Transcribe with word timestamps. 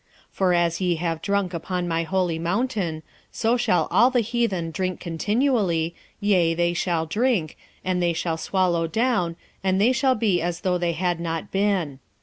1:16 0.31 0.31
For 0.31 0.53
as 0.55 0.81
ye 0.81 0.95
have 0.95 1.21
drunk 1.21 1.53
upon 1.53 1.87
my 1.87 2.01
holy 2.01 2.39
mountain, 2.39 3.03
so 3.31 3.55
shall 3.55 3.87
all 3.91 4.09
the 4.09 4.21
heathen 4.21 4.71
drink 4.71 4.99
continually, 4.99 5.93
yea, 6.19 6.55
they 6.55 6.73
shall 6.73 7.05
drink, 7.05 7.55
and 7.85 8.01
they 8.01 8.11
shall 8.13 8.37
swallow 8.37 8.87
down, 8.87 9.35
and 9.63 9.79
they 9.79 9.91
shall 9.91 10.15
be 10.15 10.41
as 10.41 10.61
though 10.61 10.79
they 10.79 10.93
had 10.93 11.19
not 11.19 11.51
been. 11.51 11.99